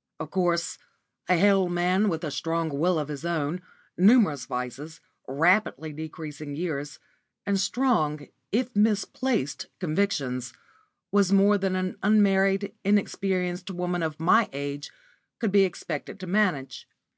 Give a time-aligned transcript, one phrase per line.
[0.00, 0.78] *_ Of course,
[1.28, 3.60] a hale man with a strong will of his own,
[3.98, 6.98] numerous vices, rapidly decreasing years,
[7.44, 10.54] and strong, if misplaced, convictions,
[11.12, 14.90] was more than an unmarried, inexperienced, woman of my age
[15.38, 16.88] could be expected to manage.